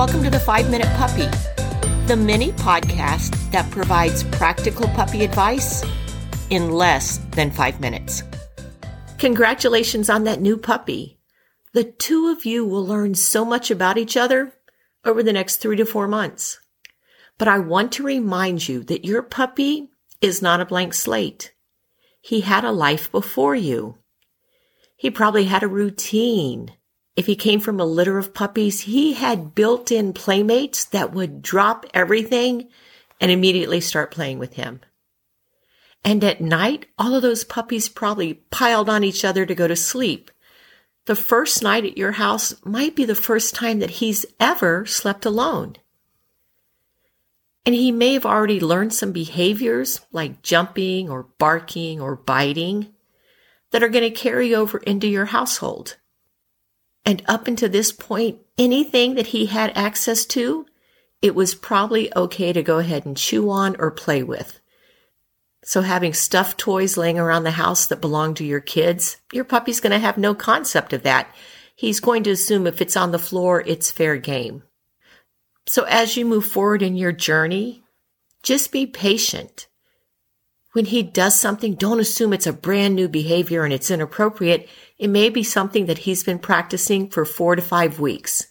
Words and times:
welcome 0.00 0.24
to 0.24 0.30
the 0.30 0.40
Five 0.40 0.70
Minute 0.70 0.88
Puppy, 0.96 1.26
the 2.06 2.16
mini 2.16 2.52
podcast 2.52 3.36
that 3.50 3.70
provides 3.70 4.24
practical 4.24 4.88
puppy 4.88 5.24
advice 5.24 5.84
in 6.48 6.70
less 6.70 7.18
than 7.32 7.50
five 7.50 7.80
minutes. 7.80 8.22
Congratulations 9.18 10.08
on 10.08 10.24
that 10.24 10.40
new 10.40 10.56
puppy. 10.56 11.18
The 11.74 11.84
two 11.84 12.28
of 12.28 12.46
you 12.46 12.64
will 12.64 12.86
learn 12.86 13.14
so 13.14 13.44
much 13.44 13.70
about 13.70 13.98
each 13.98 14.16
other 14.16 14.54
over 15.04 15.22
the 15.22 15.34
next 15.34 15.56
three 15.56 15.76
to 15.76 15.84
four 15.84 16.08
months. 16.08 16.58
But 17.36 17.48
I 17.48 17.58
want 17.58 17.92
to 17.92 18.02
remind 18.02 18.66
you 18.66 18.82
that 18.84 19.04
your 19.04 19.20
puppy 19.20 19.90
is 20.22 20.40
not 20.40 20.62
a 20.62 20.64
blank 20.64 20.94
slate. 20.94 21.52
He 22.22 22.40
had 22.40 22.64
a 22.64 22.72
life 22.72 23.12
before 23.12 23.54
you. 23.54 23.98
He 24.96 25.10
probably 25.10 25.44
had 25.44 25.62
a 25.62 25.68
routine. 25.68 26.72
If 27.16 27.26
he 27.26 27.36
came 27.36 27.60
from 27.60 27.80
a 27.80 27.84
litter 27.84 28.18
of 28.18 28.32
puppies, 28.32 28.80
he 28.80 29.14
had 29.14 29.54
built 29.54 29.90
in 29.90 30.12
playmates 30.12 30.84
that 30.86 31.12
would 31.12 31.42
drop 31.42 31.84
everything 31.92 32.68
and 33.20 33.30
immediately 33.30 33.80
start 33.80 34.10
playing 34.10 34.38
with 34.38 34.54
him. 34.54 34.80
And 36.04 36.24
at 36.24 36.40
night, 36.40 36.86
all 36.98 37.14
of 37.14 37.22
those 37.22 37.44
puppies 37.44 37.88
probably 37.88 38.34
piled 38.34 38.88
on 38.88 39.04
each 39.04 39.24
other 39.24 39.44
to 39.44 39.54
go 39.54 39.68
to 39.68 39.76
sleep. 39.76 40.30
The 41.06 41.16
first 41.16 41.62
night 41.62 41.84
at 41.84 41.98
your 41.98 42.12
house 42.12 42.54
might 42.64 42.96
be 42.96 43.04
the 43.04 43.14
first 43.14 43.54
time 43.54 43.80
that 43.80 43.90
he's 43.90 44.24
ever 44.38 44.86
slept 44.86 45.26
alone. 45.26 45.76
And 47.66 47.74
he 47.74 47.92
may 47.92 48.14
have 48.14 48.24
already 48.24 48.60
learned 48.60 48.94
some 48.94 49.12
behaviors 49.12 50.00
like 50.12 50.42
jumping 50.42 51.10
or 51.10 51.24
barking 51.38 52.00
or 52.00 52.16
biting 52.16 52.94
that 53.70 53.82
are 53.82 53.88
going 53.88 54.04
to 54.04 54.10
carry 54.10 54.54
over 54.54 54.78
into 54.78 55.06
your 55.06 55.26
household. 55.26 55.96
And 57.04 57.22
up 57.26 57.48
until 57.48 57.68
this 57.68 57.92
point, 57.92 58.38
anything 58.58 59.14
that 59.14 59.28
he 59.28 59.46
had 59.46 59.72
access 59.76 60.24
to, 60.26 60.66
it 61.22 61.34
was 61.34 61.54
probably 61.54 62.14
okay 62.14 62.52
to 62.52 62.62
go 62.62 62.78
ahead 62.78 63.04
and 63.04 63.16
chew 63.16 63.50
on 63.50 63.76
or 63.78 63.90
play 63.90 64.22
with. 64.22 64.60
So 65.62 65.82
having 65.82 66.14
stuffed 66.14 66.58
toys 66.58 66.96
laying 66.96 67.18
around 67.18 67.44
the 67.44 67.50
house 67.52 67.86
that 67.86 68.00
belong 68.00 68.34
to 68.34 68.44
your 68.44 68.60
kids, 68.60 69.18
your 69.32 69.44
puppy's 69.44 69.80
going 69.80 69.92
to 69.92 69.98
have 69.98 70.16
no 70.16 70.34
concept 70.34 70.92
of 70.92 71.02
that. 71.02 71.34
He's 71.76 72.00
going 72.00 72.22
to 72.24 72.30
assume 72.30 72.66
if 72.66 72.80
it's 72.80 72.96
on 72.96 73.12
the 73.12 73.18
floor, 73.18 73.62
it's 73.66 73.90
fair 73.90 74.16
game. 74.16 74.62
So 75.66 75.84
as 75.84 76.16
you 76.16 76.24
move 76.24 76.46
forward 76.46 76.82
in 76.82 76.96
your 76.96 77.12
journey, 77.12 77.84
just 78.42 78.72
be 78.72 78.86
patient. 78.86 79.66
When 80.72 80.84
he 80.84 81.02
does 81.02 81.38
something, 81.38 81.74
don't 81.74 81.98
assume 81.98 82.32
it's 82.32 82.46
a 82.46 82.52
brand 82.52 82.94
new 82.94 83.08
behavior 83.08 83.64
and 83.64 83.72
it's 83.72 83.90
inappropriate. 83.90 84.68
It 84.98 85.08
may 85.08 85.28
be 85.28 85.42
something 85.42 85.86
that 85.86 85.98
he's 85.98 86.22
been 86.22 86.38
practicing 86.38 87.08
for 87.10 87.24
four 87.24 87.56
to 87.56 87.62
five 87.62 87.98
weeks. 87.98 88.46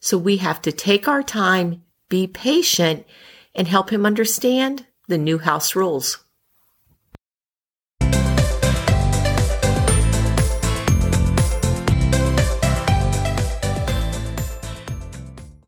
So 0.00 0.18
we 0.18 0.38
have 0.38 0.60
to 0.62 0.72
take 0.72 1.06
our 1.06 1.22
time, 1.22 1.82
be 2.08 2.26
patient, 2.26 3.06
and 3.54 3.68
help 3.68 3.90
him 3.90 4.04
understand 4.04 4.86
the 5.06 5.18
new 5.18 5.38
house 5.38 5.76
rules. 5.76 6.24